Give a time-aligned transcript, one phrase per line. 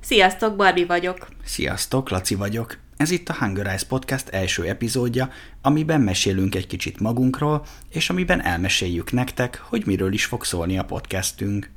[0.00, 1.28] Sziasztok, Barbie vagyok.
[1.44, 2.78] Sziasztok, Laci vagyok.
[2.96, 5.30] Ez itt a Hunger Eyes Podcast első epizódja,
[5.62, 10.84] amiben mesélünk egy kicsit magunkról, és amiben elmeséljük nektek, hogy miről is fog szólni a
[10.84, 11.70] podcastünk.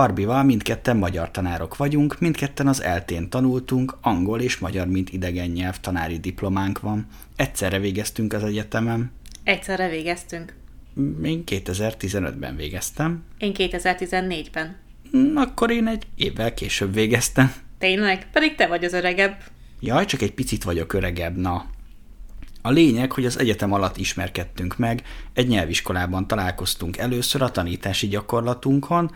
[0.00, 5.80] Barbival mindketten magyar tanárok vagyunk, mindketten az eltén tanultunk, angol és magyar, mint idegen nyelv
[5.80, 7.06] tanári diplománk van.
[7.36, 9.12] Egyszerre végeztünk az egyetemen.
[9.44, 10.54] Egyszerre végeztünk.
[11.22, 13.22] Én 2015-ben végeztem.
[13.38, 14.76] Én 2014-ben.
[15.10, 17.52] Hm, Akkor én egy évvel később végeztem.
[17.78, 18.30] Tényleg?
[18.32, 19.36] Pedig te vagy az öregebb.
[19.80, 21.64] Jaj, csak egy picit vagyok öregebb, na.
[22.62, 29.10] A lényeg, hogy az egyetem alatt ismerkedtünk meg, egy nyelviskolában találkoztunk először a tanítási gyakorlatunkon,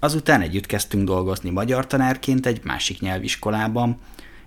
[0.00, 3.98] azután együtt kezdtünk dolgozni magyar tanárként egy másik nyelviskolában.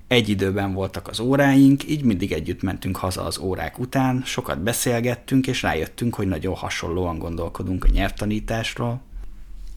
[0.08, 5.48] Egy időben voltak az óráink, így mindig együtt mentünk haza az órák után, sokat beszélgettünk,
[5.48, 9.02] és rájöttünk, hogy nagyon hasonlóan gondolkodunk a nyelvtanításról.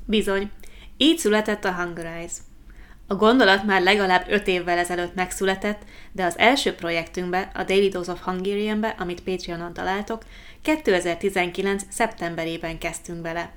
[0.04, 0.50] Bizony.
[0.96, 2.32] Így született a Hunger Eyes.
[3.06, 8.12] A gondolat már legalább öt évvel ezelőtt megszületett, de az első projektünkbe, a Daily Dose
[8.12, 10.22] of Hungarianbe, amit Patreonon találtok,
[10.62, 11.84] 2019.
[11.88, 13.52] szeptemberében kezdtünk bele.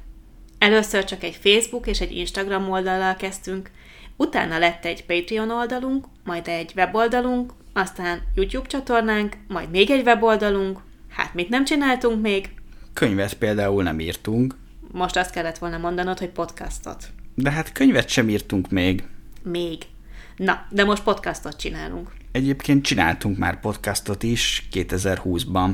[0.59, 3.71] Először csak egy Facebook és egy Instagram oldallal kezdtünk,
[4.15, 10.79] utána lett egy Patreon oldalunk, majd egy weboldalunk, aztán YouTube csatornánk, majd még egy weboldalunk.
[11.09, 12.49] Hát mit nem csináltunk még?
[12.93, 14.55] Könyvet például nem írtunk,
[14.91, 17.03] Most azt kellett volna mondanod, hogy podcastot.
[17.35, 19.03] de hát könyvet sem írtunk még.
[19.43, 19.77] Még.
[20.35, 22.11] Na, de most podcastot csinálunk.
[22.31, 25.71] Egyébként csináltunk már podcastot is 2020-ban.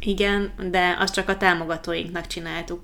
[0.00, 2.80] Igen, de azt csak a támogatóinknak csináltuk.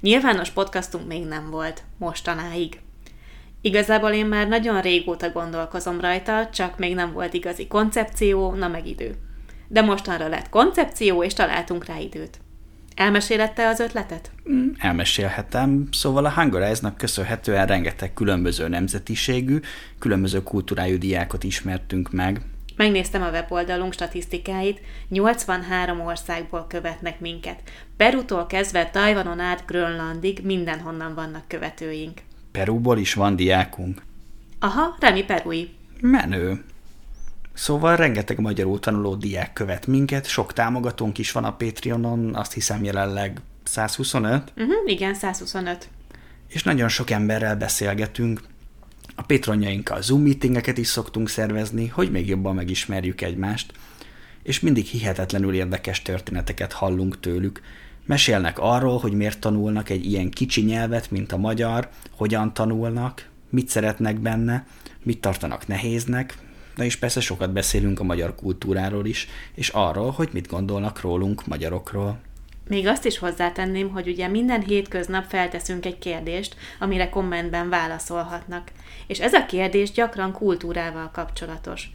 [0.00, 2.80] Nyilvános podcastunk még nem volt, mostanáig.
[3.60, 8.86] Igazából én már nagyon régóta gondolkozom rajta, csak még nem volt igazi koncepció, na meg
[8.86, 9.14] idő.
[9.68, 12.38] De mostanra lett koncepció, és találtunk rá időt.
[12.94, 14.30] Elmeséled te az ötletet?
[14.50, 19.60] Mm, Elmesélhetem, szóval a Hunger Eyes-nak köszönhetően rengeteg különböző nemzetiségű,
[19.98, 22.40] különböző kultúrájú diákot ismertünk meg.
[22.78, 27.62] Megnéztem a weboldalunk statisztikáit, 83 országból követnek minket.
[27.96, 32.20] Perutól kezdve Tajvanon át Grönlandig mindenhonnan vannak követőink.
[32.52, 34.02] Perúból is van diákunk.
[34.58, 35.70] Aha, Remi Perui.
[36.00, 36.64] Menő.
[37.52, 42.84] Szóval rengeteg magyarul tanuló diák követ minket, sok támogatónk is van a Patreonon, azt hiszem
[42.84, 45.88] jelenleg 125, Uh-huh, igen, 125.
[46.48, 48.40] és nagyon sok emberrel beszélgetünk.
[49.18, 53.72] A patronjainkkal Zoom meetingeket is szoktunk szervezni, hogy még jobban megismerjük egymást,
[54.42, 57.60] és mindig hihetetlenül érdekes történeteket hallunk tőlük.
[58.06, 63.68] Mesélnek arról, hogy miért tanulnak egy ilyen kicsi nyelvet, mint a magyar, hogyan tanulnak, mit
[63.68, 64.66] szeretnek benne,
[65.02, 66.38] mit tartanak nehéznek,
[66.76, 71.46] de és persze sokat beszélünk a magyar kultúráról is, és arról, hogy mit gondolnak rólunk,
[71.46, 72.18] magyarokról.
[72.68, 78.70] Még azt is hozzátenném, hogy ugye minden hétköznap felteszünk egy kérdést, amire kommentben válaszolhatnak.
[79.06, 81.90] És ez a kérdés gyakran kultúrával kapcsolatos.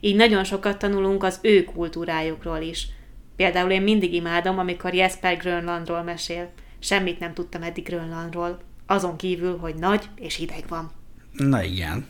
[0.00, 2.88] Így nagyon sokat tanulunk az ő kultúrájukról is.
[3.36, 6.50] Például én mindig imádom, amikor Jesper Grönlandról mesél.
[6.78, 8.58] Semmit nem tudtam eddig Grönlandról.
[8.86, 10.90] Azon kívül, hogy nagy és hideg van.
[11.32, 12.06] Na igen.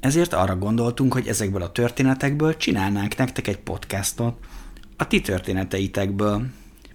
[0.00, 4.38] Ezért arra gondoltunk, hogy ezekből a történetekből csinálnánk nektek egy podcastot.
[4.96, 6.46] A ti történeteitekből.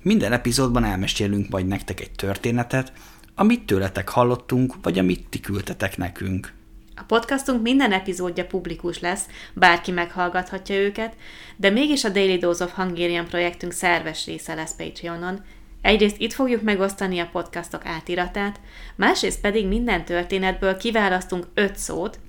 [0.07, 2.91] Minden epizódban elmesélünk majd nektek egy történetet,
[3.35, 6.53] amit tőletek hallottunk, vagy amit ti küldtetek nekünk.
[6.95, 11.15] A podcastunk minden epizódja publikus lesz, bárki meghallgathatja őket,
[11.55, 15.43] de mégis a Daily Dose of Hungarian projektünk szerves része lesz Patreonon.
[15.81, 18.59] Egyrészt itt fogjuk megosztani a podcastok átiratát,
[18.95, 22.19] másrészt pedig minden történetből kiválasztunk öt szót,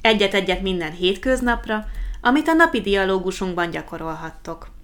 [0.00, 1.84] egyet-egyet minden hétköznapra,
[2.20, 4.78] amit a napi dialógusunkban gyakorolhattok.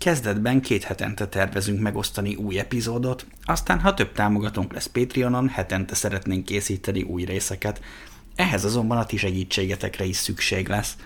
[0.00, 6.44] Kezdetben két hetente tervezünk megosztani új epizódot, aztán ha több támogatónk lesz Patreonon, hetente szeretnénk
[6.44, 7.80] készíteni új részeket.
[8.34, 10.96] Ehhez azonban a ti segítségetekre is szükség lesz.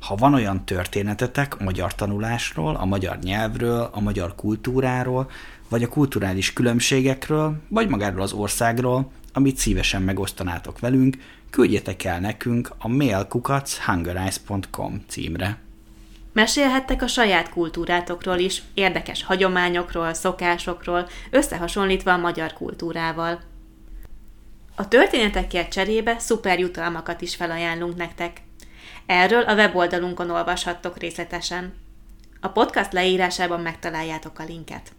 [0.00, 5.30] Ha van olyan történetetek magyar tanulásról, a magyar nyelvről, a magyar kultúráról,
[5.68, 11.16] vagy a kulturális különbségekről, vagy magáról az országról, amit szívesen megosztanátok velünk,
[11.50, 15.66] küldjetek el nekünk a mailkukac.hungerice.com címre.
[16.38, 23.40] Mesélhettek a saját kultúrátokról is, érdekes hagyományokról, szokásokról, összehasonlítva a magyar kultúrával.
[24.74, 28.40] A történetekért cserébe szuper jutalmakat is felajánlunk nektek.
[29.06, 31.74] Erről a weboldalunkon olvashattok részletesen.
[32.40, 34.92] A podcast leírásában megtaláljátok a linket.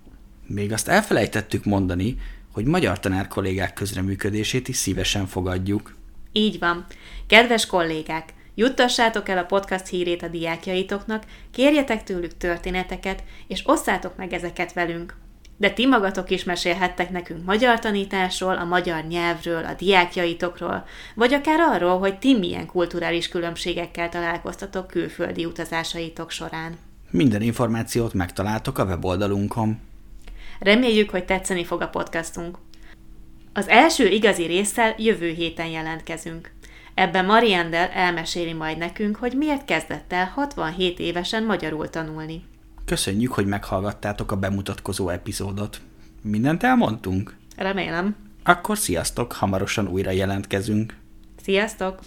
[0.48, 2.18] Még azt elfelejtettük mondani,
[2.54, 5.96] hogy magyar tanár kollégák közreműködését is szívesen fogadjuk.
[6.32, 6.86] Így van.
[7.28, 14.34] Kedves kollégák, Juttassátok el a podcast hírét a diákjaitoknak, kérjetek tőlük történeteket, és osszátok meg
[14.34, 15.16] ezeket velünk.
[15.58, 20.86] De ti magatok is mesélhettek nekünk magyar tanításról, a magyar nyelvről, a diákjaitokról,
[21.16, 26.78] vagy akár arról, hogy ti milyen kulturális különbségekkel találkoztatok külföldi utazásaitok során.
[27.12, 29.80] Minden információt megtaláltok a weboldalunkon.
[30.60, 32.58] Reméljük, hogy tetszeni fog a podcastunk.
[33.54, 36.58] Az első igazi résszel jövő héten jelentkezünk.
[37.00, 42.44] Ebben Mariandel elmeséli majd nekünk, hogy miért kezdett el 67 évesen magyarul tanulni.
[42.86, 45.82] Köszönjük, hogy meghallgattátok a bemutatkozó epizódot.
[46.22, 47.36] Mindent elmondtunk?
[47.56, 48.16] Remélem.
[48.44, 50.96] Akkor sziasztok, hamarosan újra jelentkezünk.
[51.42, 52.00] Sziasztok!